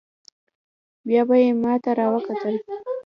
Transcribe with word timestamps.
بيا 1.07 1.21
به 1.27 1.35
يې 1.43 1.49
ما 1.61 1.73
ته 1.83 1.91
راوکتل. 1.99 2.55